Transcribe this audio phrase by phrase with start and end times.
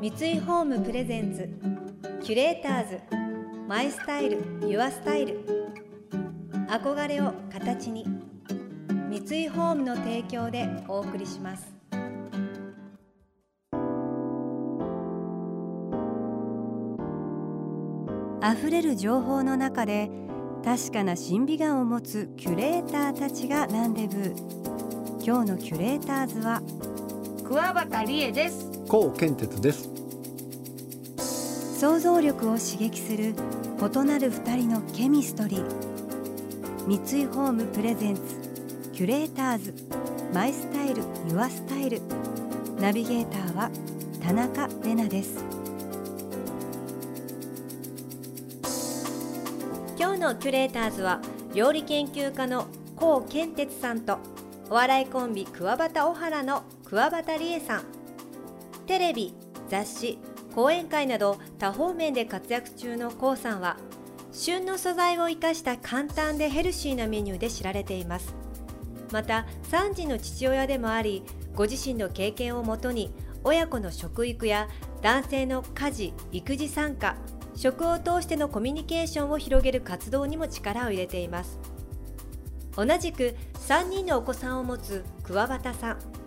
[0.00, 1.46] 三井ホームプレゼンツ
[2.24, 3.00] キュレーターズ
[3.68, 5.44] マイスタイルユアスタイル。
[6.70, 8.06] 憧れを形に
[9.10, 11.70] 三井ホームの提供でお送りします。
[18.42, 20.10] 溢れる情報の中で
[20.64, 24.34] 確かな審美眼を持つキュレーターたちがランデブー
[25.22, 26.62] 今日のキュレーターズは
[27.44, 28.69] 桑畑理恵です。
[28.90, 29.88] 高健哲です。
[31.78, 33.36] 想像力を刺激する
[33.78, 35.64] 異なる二人のケミストリー。
[36.88, 38.20] 三井ホームプレゼンツ
[38.92, 39.74] キュレーターズ
[40.34, 42.00] マイスタイルユアスタイル
[42.80, 43.70] ナビゲーターは
[44.20, 45.44] 田中れなです。
[49.96, 51.20] 今日のキュレーターズは
[51.54, 54.18] 料理研究家の高健哲さんと
[54.68, 57.99] お笑いコンビ桑畑小原の桑畑理恵さん。
[58.90, 59.32] テレビ
[59.68, 60.18] 雑誌
[60.52, 63.76] 講演会など多方面で活躍中の k o さんは
[64.32, 68.34] 旬の素材を生かした簡単でヘルシーなメニューで知られています。
[69.12, 71.22] また3児の父親でもあり
[71.54, 74.68] ご自身の経験をもとに親子の食育や
[75.02, 77.14] 男性の家事育児参加
[77.54, 81.60] 食を通してのコミュニケーションを広げる活動にも力を入れています。
[82.74, 86.19] 同じく3人のお子さんを持つ桑畑さん。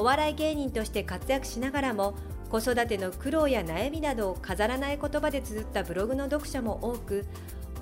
[0.00, 2.14] お笑い芸人として活躍しながらも
[2.48, 7.26] 子育ての苦労や悩みなどを飾らない言葉で綴ったブログの読者も多く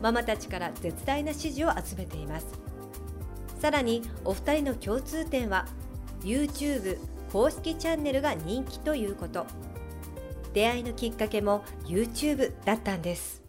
[0.02, 2.46] ママたちから絶大な支持を集めています。
[3.60, 5.68] さらにお二人の共通点は
[6.22, 6.98] YouTube
[7.32, 9.46] 公式チャンネルが人気ということ。
[10.52, 13.47] 出会いのきっかけも YouTube だったんです。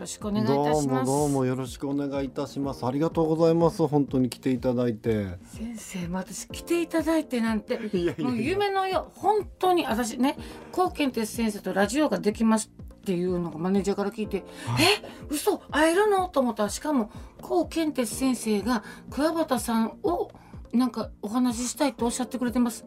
[0.00, 0.86] ろしくお願いいたします。
[0.88, 2.84] どうもどうもよろしくお願いいたします。
[2.84, 3.86] ありがとうございます。
[3.86, 5.38] 本当に来ていただいて。
[5.44, 10.36] 先生私来ていただいてなんて いやいやもう夢のよ本当に私ね
[10.72, 14.44] 高健哲先生とラジオができますっていうのがマネージャーから聞いて
[14.80, 17.10] 「え嘘会えるの?」と思ったらしかも
[17.40, 20.30] 高健哲先生が桑畑さんを
[20.72, 22.84] なんかお話ししたいとおっしゃってくれてます。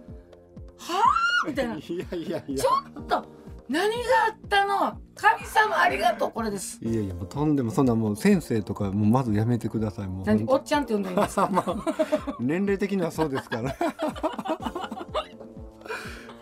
[0.78, 1.02] は
[1.46, 1.76] あみたいな。
[1.78, 2.64] いやいやいや。
[2.64, 2.70] ちょ
[3.00, 3.26] っと
[3.70, 3.96] 何が
[4.30, 5.00] あったの？
[5.16, 6.32] 神様ありがとう。
[6.32, 6.80] これです。
[6.84, 10.08] いやいやもうとんでもそんなもう先生とかもうまずやめてください。
[10.08, 10.44] もう何？
[10.48, 11.50] おっちゃんって呼んでいいんですか？
[11.52, 13.76] まあ年齢的にはそうですから。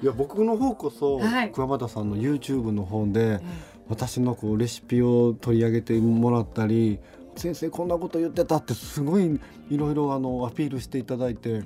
[0.01, 1.51] いや僕の方こそ、はい。
[1.51, 3.39] 桑畑さんの YouTube の方で
[3.87, 6.99] 私のこうレシピを取り上げてもらったり
[7.35, 9.39] 先生こんなこと言ってたってすごい
[9.69, 11.61] いろいろあのアピールしていただいて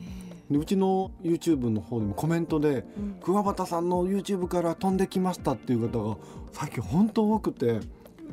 [0.49, 6.17] でうちの YouTube の方でもコメントでうん「桑畑さんの YouTube から飛んできました」っていう方が
[6.51, 7.79] 最近本当多くて。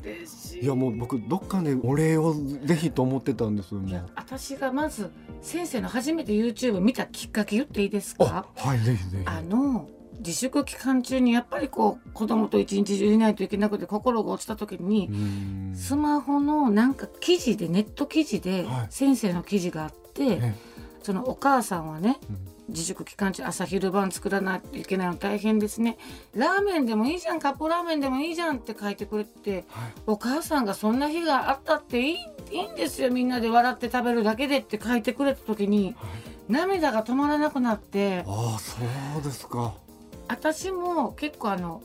[0.05, 0.65] 嬉しい。
[0.65, 2.35] いやもう僕どっかでお礼を
[2.65, 4.03] ぜひと思ってたんですよね。
[4.17, 5.11] 私がまず
[5.43, 8.47] 先生の初めて YouTube 見たきっかけ言っていいですか？
[8.57, 9.23] あはいぜひぜひ。
[9.27, 15.11] あの自粛期間中にやっぱりこう子供と一日中いないといけなくて心が落ちた時に
[15.75, 18.87] スマホのなんか記事でネット記事ではい。
[18.91, 20.55] 先生の記事があって、え
[21.03, 22.53] そのお母さんはねうん。
[22.69, 25.99] 自粛期間中朝昼晩作らないといけないの大変ですね。
[26.35, 29.93] ラーメンでもいいじゃんカップラーメンでもいいじゃんって書いてくれてはい。
[30.07, 32.17] お母さんがそんな日があったっていい
[32.51, 33.11] いいんですよ。
[33.11, 35.95] みんなで笑って食べるだけでって書いてくれた時に
[36.49, 38.77] 涙が止まらなくなってああそ
[39.19, 39.75] うですか。
[40.29, 41.83] 私も結構あの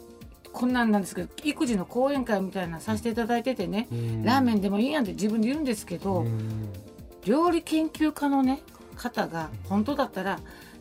[0.54, 3.88] こんなんなんですけど育児の講演会みたいなのさせていただいててね
[4.24, 6.26] ラーメンンでもいいやんって自分で言うんですけど、
[7.26, 8.62] 料理研究家のね
[8.98, 10.40] 方が本当だったら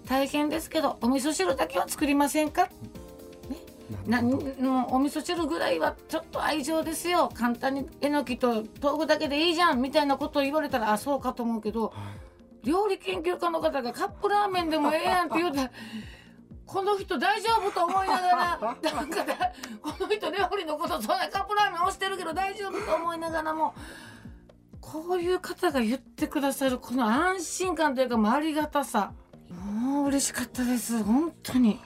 [0.09, 2.69] 大変ですけどお味噌汁だけは作りませんか？
[4.07, 7.31] なもうお味噌汁ぐらいはちょっと愛情ですよ。
[7.33, 11.93] 簡単にえのきと豆腐だけでいいじゃんみたいなことを言われたらあそうかと思うけど
[12.65, 15.71] 料理研究家の方がカップラーメンでもええやんって言うたら
[16.67, 18.37] この人大丈夫と思いながら
[18.93, 23.73] なんかだこの人料理のことそんなカップラーメン押してるけど大丈夫と思いながらも
[24.93, 29.13] こういう方が言ってくださるこの安心感というかもうありがたさ
[29.51, 31.73] もう嬉しかったです本当に。
[31.73, 31.79] い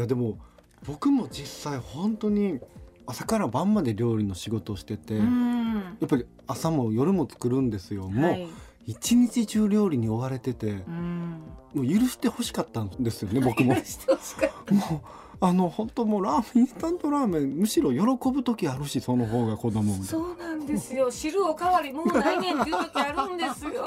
[0.00, 0.38] やでも
[0.86, 2.60] 僕も実際本当に
[3.06, 8.08] 朝から晩まで料理の仕事をしてて、うやんっぱり朝も夜も作るんですよ。
[8.08, 8.48] もうはい
[8.86, 11.40] 一日中料理に追われてて、うん
[11.74, 13.74] もう許して欲しかったんですよね僕も。
[14.70, 15.00] もう
[15.40, 20.04] あの本当もうラーメンインスタントラーメンむしろ喜ぶ時あるしその方が子供も。
[20.04, 21.10] そうなんですよ。
[21.12, 23.84] 汁おかわりもうないねんっていう時あるんですよ。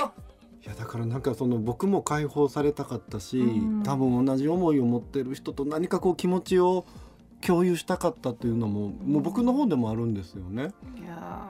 [0.65, 3.83] いやだからなんかその僕も解放されたかったし、うん。
[3.83, 6.85] 多分同じ思いを持ってる人と何かこう気持ちを
[7.41, 10.73] 共有したかったというのももう僕の方でもあるんですよね。
[11.01, 11.49] いや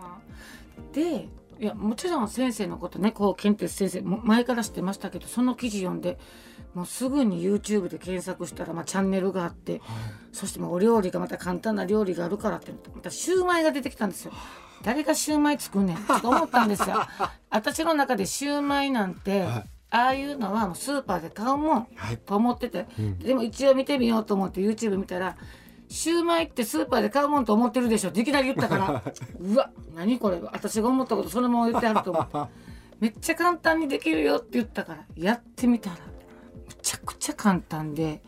[0.93, 1.17] ー。
[1.21, 1.29] で
[1.59, 6.19] いやもちろん先生のことねこう健哲先生も前から知ってましたけどその記事読んで
[6.75, 9.81] もうすぐに YouTube で検索したら、まあ、チャンネルがあって、はい、
[10.31, 14.33] そしてもお料理がまた簡単な料理があるからってまたシューマイが出てきたんですよ。
[14.83, 16.97] 誰がシューマイ作んねんと思ったんですよ。
[17.49, 25.35] 私の中でシューマイなんて、はい、ああいうのはもうスーパーで買うもん、はい、と思ってて、うん、でも一応見てみようと思って YouTube 見たら
[25.89, 28.09] シューマイってスーパーで買うもんと思ってるでしょ。
[28.09, 29.03] っていきなり言ったから。
[29.39, 30.39] うわ何これ。
[30.41, 32.37] 私が思ったことそのまま言ってあると思って
[32.99, 35.05] めっちゃ簡単にできるよって言ったから。
[35.15, 35.95] やってみたら
[36.67, 38.21] めちゃくちゃ簡単で。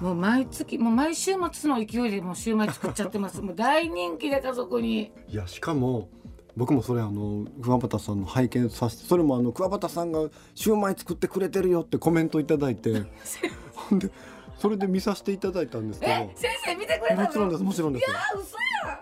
[0.00, 3.40] もう毎月もう毎週末の勢いでもうシューマイ作っちゃってます。
[3.42, 5.12] もう大人気で家族に。
[5.28, 6.08] いやしかも
[6.56, 13.04] 僕もそれあの桑畑さんの拝見させてそれもあの桑畑さんがシューマイ作ってくれてるよってコメントいただいて
[13.74, 14.10] ほんで
[14.58, 16.12] それで見させていただいたんですけど。
[16.34, 18.10] 先生見てくれたもちろんですもちろんです。
[18.10, 18.56] いや嘘
[18.86, 19.00] や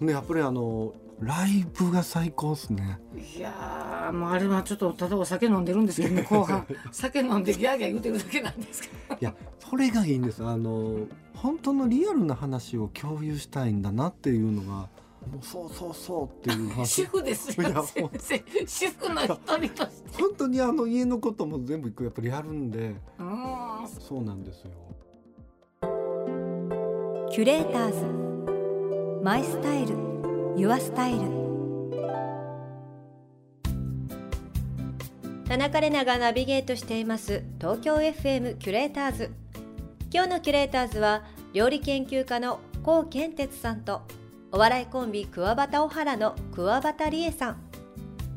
[0.00, 3.00] ねやっぱりあのライブが最高ですね。
[3.36, 6.66] いやもうあれはちょっとただお酒飲んでるんですけどね後半。
[6.92, 9.16] 酒飲んでギャーギャー言うてるだけなんですけど。
[9.20, 10.44] いやそれがいいんです。
[10.44, 14.88] あの本当のリアルな話を共有したいんだなっていうのが
[15.30, 18.66] もうそうそうそうっていう主婦ですよ先生。
[18.66, 20.22] 主婦の一人として。
[20.22, 22.94] 本当にあの家のことも全部やっぱりやるんで。
[23.98, 24.70] そうなんですよ。
[27.30, 28.28] キュレーターズ。
[29.22, 30.17] マイスタイル
[30.58, 31.20] ユアスタイル
[35.46, 37.44] 田中れながナビゲートしています。
[37.60, 39.30] 東京 FM キュレーターズ。
[40.12, 41.22] 今日のキュレーターズは
[41.52, 44.02] 料理研究家の高健哲さんと
[44.50, 47.62] お笑いコンビ桑畑小原の桑畑理恵さん。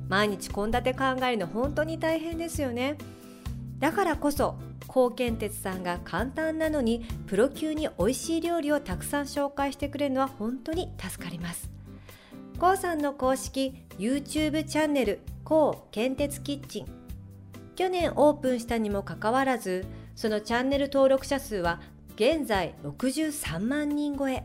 [0.07, 3.00] 毎日献立考えるの本当に大変ですよね。
[3.79, 11.81] だからこそ高健哲さんが簡単なのにプロ級に美味しい料理をたくさん紹介してくれるのは本当に助かります。
[12.61, 16.85] 高さんの公式 YouTube チャンネル高健哲キッチン。
[17.75, 19.83] 去年オープンしたにもかかわらず
[20.15, 21.81] そのチャンネル登録者数は
[22.13, 24.43] 現在63万人超え。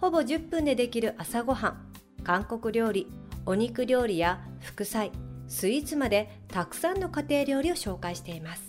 [0.00, 3.08] ほぼ10分でできる朝ごはん韓国料理
[3.46, 5.10] お肉料理や副菜
[5.48, 8.62] スイーツまでたくさんの家庭料理を紹介しています。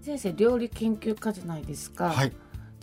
[0.00, 2.32] 先生料理研究家じゃないですか、はい、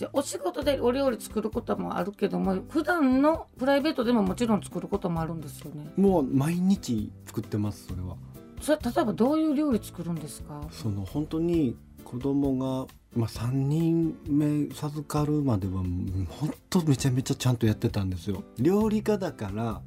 [0.02, 5.92] でお仕事でお料理作ることもあるけども普段のプライベートでももちろん作ることもあるんですよね。
[5.96, 8.16] もう毎日作ってますそれは。
[8.60, 10.62] それ例えばどういう料理作るんですか？
[10.72, 15.84] その本当に子供がまあ、3人目授かるまでは
[16.30, 18.44] 本当めちゃめちゃちゃんとやってたんですよ。
[18.58, 19.82] 料理家だから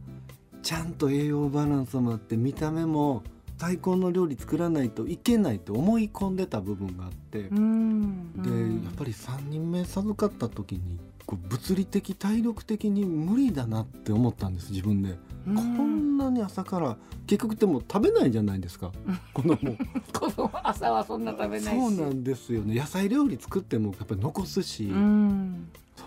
[0.62, 3.22] ちゃんと栄養バランスもあって見た目も
[3.58, 15.16] 最高の料理作らないといけないと思い込んでた部分があってでやっぱり3人目授かった時にこう物理的体力的に無理だなって思ったんです自分で。
[15.44, 16.96] こんなに朝から
[17.26, 18.92] 結局でも食べないじゃないですか。
[19.34, 19.56] 子供。
[20.12, 22.74] 子供朝はそんな食べないそうなんですよね。
[22.74, 24.90] 野菜料理作ってもやっぱり残すし。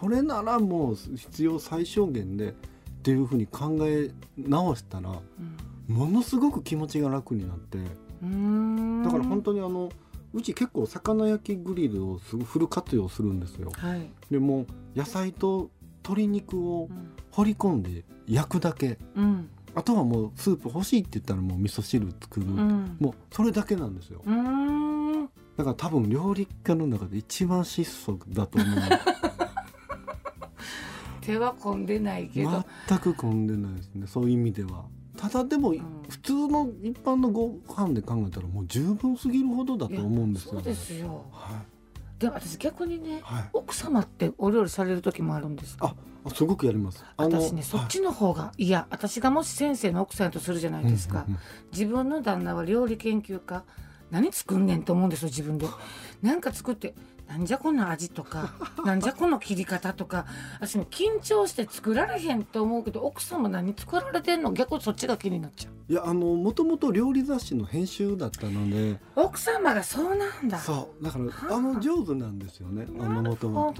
[0.02, 2.54] それならもう必要最小限でっ
[3.04, 5.18] ていうふうに考え直したら、うん、
[5.88, 9.90] ものすごく気持ちが楽になってだから本当にあの
[10.34, 13.72] うち結構魚焼きグリルをすごフル活用するんですよ。
[13.74, 15.70] はい、でも野菜と
[16.04, 16.90] 鶏肉を
[17.32, 24.22] 掘り込んで焼くだけ、うん、あとはもうスープ欲しいって言ったらもう味噌汁作る、うん、もうそれだけなんですよ。
[25.56, 28.78] だから多分料理家の中で一番質素だと思う。
[31.22, 32.64] 手は込んでないけど。
[32.88, 34.08] 全く込んでないですね。
[34.08, 34.86] そういう意味では。
[35.18, 35.74] ただでも、
[36.08, 41.62] 普通の一般のご飯で考えたらもう十分すぎるほどだと思うんですよ、ね、そうですよ、は
[42.18, 45.96] い、でも私逆にね、はい、奥様ってお料理される時もあるんですか？
[46.24, 47.04] あすごくやります。
[47.16, 51.40] 私ねそっちの方が、はい、いや私がもし先生の奥さんとするじゃないですか、うんうんうん、
[51.72, 53.64] 自分の旦那は料理研究家
[54.12, 55.68] 何作んねんと思うんですよ自分で。
[56.22, 56.96] なんか作って
[57.28, 58.54] なんじゃこの味とか
[58.86, 60.26] なんじゃこの切り方とか
[60.60, 64.54] 私も緊張して作られへんと思うけど奥様何作られてんの？
[64.54, 65.74] 逆にそっちが気になっちゃう。
[65.90, 70.58] いやあのもともと料理雑誌の編集だったので奥様がそうなんだ。
[70.58, 71.04] そう。
[71.04, 71.62] だからあ。
[71.62, 72.88] の上手なんですよね。
[73.00, 73.74] あの元々。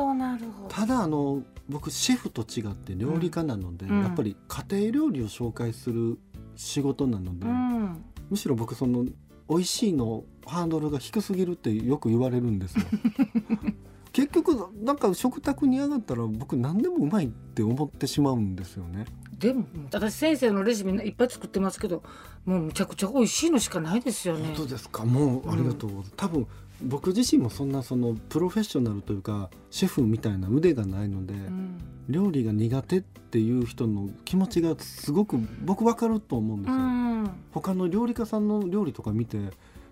[0.70, 6.18] ただあの僕シェフと違って料理家なので、うん、やっぱり家庭料理を紹介する
[6.56, 9.06] 仕事なので、うん、むしろ僕その
[9.50, 12.86] 美味しいのハードルが低すぎるってよく言われるんですよ。
[14.14, 19.06] 結局なんか食卓に上がったら僕何でもうまいって思ってしまうんですよね。
[19.38, 22.02] でも私先生のレシピいっぱい作ってますけど
[22.44, 24.46] もうむちゃくちゃ美味しいのしかないですよね。
[24.48, 25.06] 本当ですか？
[25.06, 26.48] もうありがとう、うん、多分
[26.82, 31.78] 僕自身もそんなそのプロフェッショナルというかシェフみたいな腕がないので、うん
[32.10, 36.82] 料理が苦手っていう人の気持ちがすごく僕分かると思うんですうよ。
[36.82, 39.38] ん他の料理家さんの料理とか見て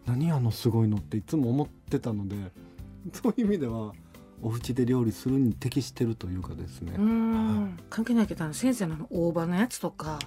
[0.06, 2.38] 何あのすごいのっていつも思ってたので
[3.12, 3.92] そういう意味では
[4.46, 6.94] お家で料理するに適してるというかですね。
[6.96, 7.80] うん。
[7.90, 10.20] 関係ないけど先生の大葉のやつとか。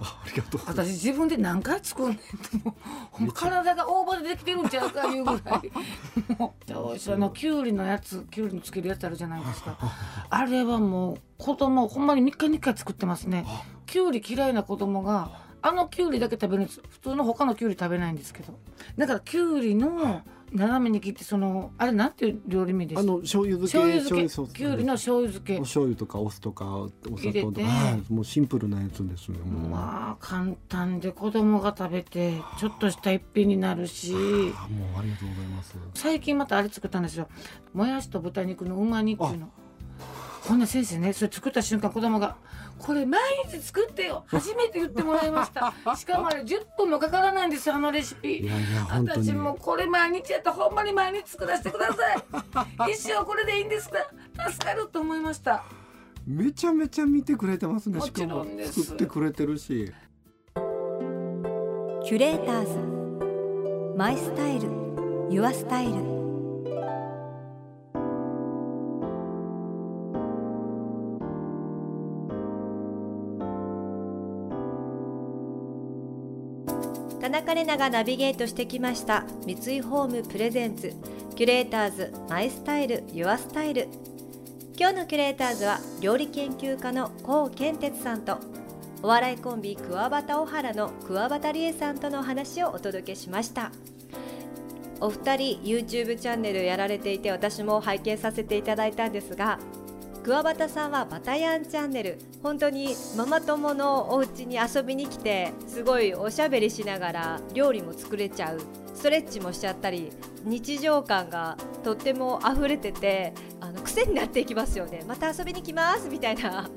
[0.67, 2.57] 私自分で何回作んねんって
[3.23, 5.71] も体が大葉でできてるんちゃうかいうぐらい。
[6.37, 9.77] もうおいしいあのきゅうりのやつきゅうりにつけるやつあるじゃないですか。
[10.29, 13.45] あれはもう子供ほんまに3日に1回作ってますね。
[13.85, 15.71] きゅうり嫌いな子供があ。
[15.71, 16.81] のきゅうりだけ食べるんです。
[16.89, 18.59] 普通の他のきゅうり食べないんですけど。
[18.97, 22.99] だからきゅうりの斜めに切ってそのあれなんていう料理名です？
[22.99, 25.57] あの醤油漬け醤油漬けきゅうりの醤油漬け。
[25.57, 29.37] お醤油とかお酢とかお砂糖とか、はい、もうシンプルなやつですね。
[29.39, 29.69] もう。
[29.69, 34.13] まあ簡単で子供が食べてちょっとした一品になるし。
[34.13, 34.17] あ
[34.67, 35.77] もうありがとうございます。
[35.93, 37.27] 最近またあれ作ったんですよ。
[37.73, 39.49] もやしと豚肉のうま煮っていうの
[40.49, 42.35] ほんな先生ねそれ作った瞬間子供が
[42.79, 49.27] 「これ毎日作ってよ初めて言ってもらいました」 しかもあれ10分もかからないんですよあのレシいピやいや本当に。
[49.27, 52.13] 私もこれ毎日やったらほんまに毎日作らせてくださ
[52.87, 52.91] い。
[52.91, 53.97] 一生これでいいんですか？
[54.49, 55.63] 助かると思いました。
[56.25, 57.97] めちゃめちゃ見てくれてますね。
[57.99, 58.83] もちしかもろんです。
[58.83, 59.91] 作ってくれてるし。
[62.05, 62.65] キュレーター
[63.93, 64.69] ズ My Style。Your
[65.29, 66.18] Style
[77.49, 80.93] 田中れながナビゲートしてきました三井ホーム presents
[81.35, 83.87] キュレーターズマイスタイルユアスタイル。
[84.77, 88.37] 今日のキュレーターズは料理研究家の高健哲さんと
[89.01, 93.71] お笑いコンビクワバタオハラの桑畑理恵さんとのお話をお届けしました。
[95.01, 99.57] お二人 YouTube チャンネルやられていて私も拝見させていただいたんですが
[100.23, 102.19] 桑畑さんはバタヤンチャンネル。
[102.43, 108.59] 本当にママ友のお家に遊びに来てすごいおしゃべりしながら料理も作れちゃう。
[108.93, 110.11] ストレッチもしちゃったり
[110.43, 115.03] 日常感がとっても溢れててあの癖になっていきますよね。
[115.07, 116.69] また遊びに来ますみたいな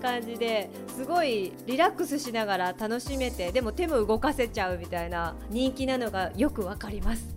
[0.00, 7.34] 感じですごいリラックスしながら楽しめてでも手も動かせちゃうみたいな人気なのがよくわかります。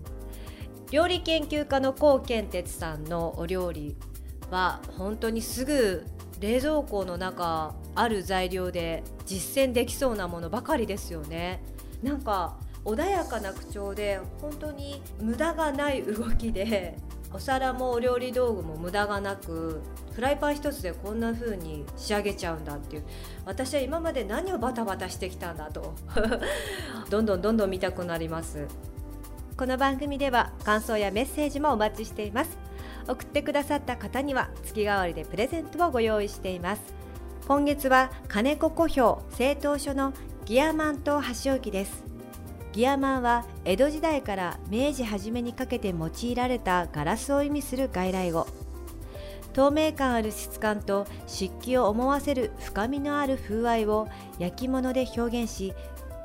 [0.91, 3.97] 料理研究家の高健哲さんのお料理。
[4.51, 6.05] は本当にすぐ
[6.39, 11.61] 冷蔵庫の中ある材料で実践できそうなものばかりですよね。
[12.03, 16.95] なんか穏やかな口調で本当に無駄がない動きで
[17.33, 19.81] お皿もお料理道具も無駄がなく
[20.13, 23.03] フライパン一つでこんな風に仕上げちゃうんだっていう。
[23.45, 25.93] 私は今まで何をバタバタしてきたんだと。
[27.09, 28.67] どんどんどんどん見たくなります。
[29.57, 32.66] この番組では感想やメッセージもお待ちしています。
[33.07, 36.81] 送ってくださった方には月替わりでプレゼントをご用意しています。
[37.47, 40.13] 今月は金子古表製陶所の
[40.45, 42.03] ギアマンと箸置きです。
[42.73, 48.45] ギアマンは江戸時代から明治初めにかけて用いられたガラスを意味する外来語。
[49.53, 55.73] 透明感ある質感と湿気を思わせる深みのある風合いを焼き物で表現し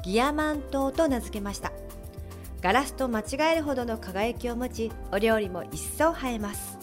[0.04, 1.73] ギアマン灯と名付けました。
[2.62, 6.78] ガラスと間違えるほどの輝きを持ちお料理も一層映えます。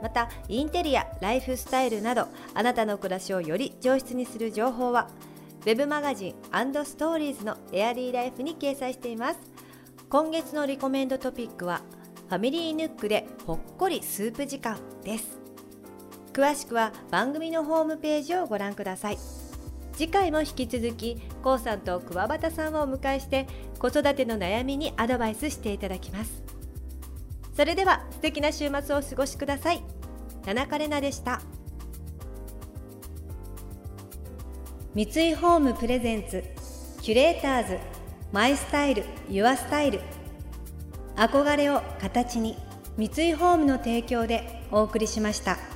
[0.00, 5.08] またインテリアライフスタイルなどあなたの暮らしをより上質にする情報は
[5.64, 6.34] Web マガジン
[6.84, 9.40] ストーリーズのエアリーライフに掲載しています。
[10.08, 11.82] 今月のリコメンドトピックは
[12.28, 15.38] ファミリーヌックでほっこりスープ時間です。
[16.32, 19.41] 詳しくは番組のホームページをご覧ください。
[19.94, 23.46] 次回も引き続きこうさんと桑畑さんをお迎えして
[23.78, 26.42] 子育ての悩みにアドバイスしていただきます。
[27.54, 29.82] それでは素敵な週末をお過ごしください。
[30.44, 31.40] 田中れなでした。
[34.94, 36.44] 三井ホームプレゼンツ
[37.00, 37.78] キュレーターズ
[38.30, 40.00] マイスタイルユアスタイル。
[41.16, 42.56] 憧れを形に
[42.96, 45.71] 三井ホームの提供でお送りしました。